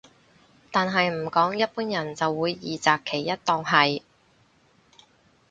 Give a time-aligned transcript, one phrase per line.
[0.71, 4.01] 但係唔講一般人就會二擇其一當係